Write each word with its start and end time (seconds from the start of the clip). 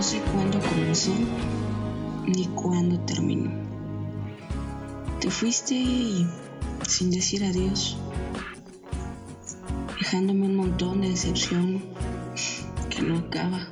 No 0.00 0.06
sé 0.06 0.18
cuándo 0.32 0.58
comenzó 0.60 1.12
ni 2.26 2.46
cuándo 2.46 2.98
terminó. 3.00 3.50
Te 5.20 5.30
fuiste 5.30 6.26
sin 6.88 7.10
decir 7.10 7.44
adiós, 7.44 7.98
dejándome 9.98 10.46
un 10.46 10.56
montón 10.56 11.02
de 11.02 11.10
decepción 11.10 11.82
que 12.88 13.02
no 13.02 13.18
acaba. 13.18 13.68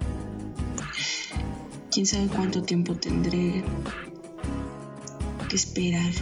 Quién 1.90 2.04
sabe 2.04 2.26
cuánto 2.26 2.62
tiempo 2.62 2.94
tendré 2.94 3.64
que 5.48 5.56
esperar 5.56 6.12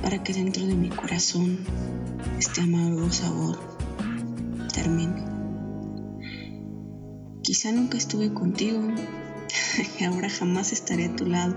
para 0.00 0.22
que 0.22 0.32
dentro 0.32 0.64
de 0.64 0.76
mi 0.76 0.88
corazón 0.88 1.58
este 2.38 2.62
amargo 2.62 3.12
sabor 3.12 3.58
termine. 4.72 5.31
Quizá 7.42 7.72
nunca 7.72 7.98
estuve 7.98 8.32
contigo 8.32 8.80
ahora 10.06 10.30
jamás 10.30 10.72
estaré 10.72 11.06
a 11.06 11.16
tu 11.16 11.26
lado, 11.26 11.56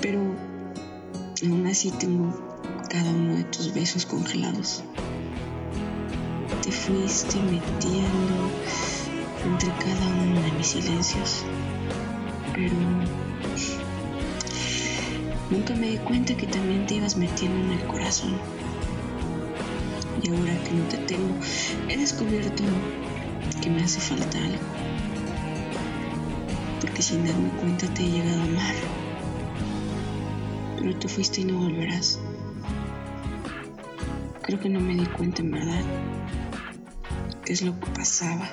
pero 0.00 0.20
aún 1.42 1.66
así 1.66 1.90
tengo 1.90 2.32
cada 2.88 3.10
uno 3.10 3.36
de 3.36 3.44
tus 3.44 3.74
besos 3.74 4.06
congelados. 4.06 4.84
Te 6.62 6.70
fuiste 6.70 7.36
metiendo 7.40 8.50
entre 9.44 9.70
cada 9.70 10.06
uno 10.22 10.40
de 10.40 10.52
mis 10.52 10.68
silencios, 10.68 11.42
pero 12.54 12.76
nunca 15.50 15.74
me 15.74 15.90
di 15.90 15.98
cuenta 15.98 16.36
que 16.36 16.46
también 16.46 16.86
te 16.86 16.94
ibas 16.94 17.16
metiendo 17.16 17.58
en 17.58 17.80
el 17.80 17.86
corazón. 17.88 18.36
Y 20.22 20.30
ahora 20.30 20.62
que 20.62 20.70
no 20.70 20.84
te 20.88 20.98
tengo, 20.98 21.34
he 21.88 21.96
descubierto 21.96 22.62
que 23.60 23.68
me 23.68 23.82
hace 23.82 24.00
falta 24.00 24.38
algo. 24.38 24.62
Porque 26.84 27.00
sin 27.00 27.24
darme 27.24 27.48
cuenta 27.60 27.86
te 27.94 28.04
he 28.04 28.10
llegado 28.10 28.40
a 28.40 28.44
amar. 28.44 28.74
Pero 30.76 30.98
te 30.98 31.08
fuiste 31.08 31.40
y 31.40 31.44
no 31.46 31.58
volverás. 31.58 32.20
Creo 34.42 34.60
que 34.60 34.68
no 34.68 34.80
me 34.80 34.94
di 34.94 35.06
cuenta 35.06 35.40
en 35.40 35.50
verdad 35.50 35.82
qué 37.42 37.54
es 37.54 37.62
lo 37.62 37.80
que 37.80 37.86
pasaba. 37.86 38.50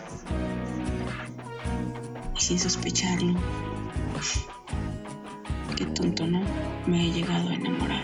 Y 2.37 2.39
sin 2.39 2.57
sospecharlo, 2.57 3.35
qué 5.75 5.85
tonto 5.87 6.25
no, 6.25 6.41
me 6.87 7.07
he 7.07 7.11
llegado 7.11 7.49
a 7.49 7.53
enamorar. 7.53 8.03